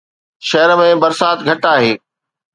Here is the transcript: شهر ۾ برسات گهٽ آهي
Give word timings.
شهر 0.49 0.69
۾ 0.83 0.87
برسات 1.03 1.39
گهٽ 1.47 1.63
آهي 1.75 1.93